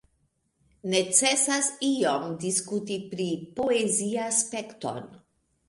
[0.93, 3.29] Necesas iom diskuti la
[3.61, 5.03] poeziaspekton.